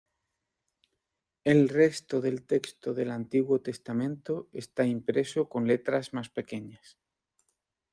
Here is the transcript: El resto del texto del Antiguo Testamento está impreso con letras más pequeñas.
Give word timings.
El 1.43 1.69
resto 1.69 2.21
del 2.21 2.47
texto 2.47 2.95
del 2.95 3.11
Antiguo 3.11 3.61
Testamento 3.61 4.49
está 4.51 4.83
impreso 4.83 5.47
con 5.47 5.67
letras 5.67 6.11
más 6.11 6.27
pequeñas. 6.29 6.97